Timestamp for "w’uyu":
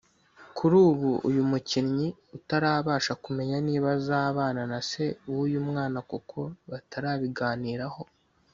5.31-5.59